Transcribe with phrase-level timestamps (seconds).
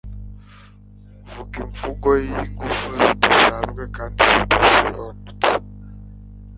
[1.31, 5.49] Vuga Imvugo yingufu zidasanzwe kandi zidasobanutse